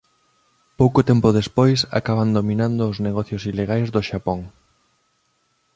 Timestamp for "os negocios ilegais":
2.91-3.87